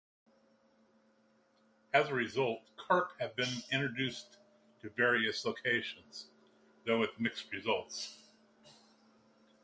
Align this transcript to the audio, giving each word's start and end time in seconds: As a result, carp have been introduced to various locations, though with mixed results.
As 1.93 2.07
a 2.09 2.13
result, 2.15 2.61
carp 2.75 3.11
have 3.19 3.35
been 3.35 3.61
introduced 3.71 4.37
to 4.81 4.89
various 4.89 5.45
locations, 5.45 6.31
though 6.87 6.99
with 7.01 7.19
mixed 7.19 7.51
results. 7.53 8.17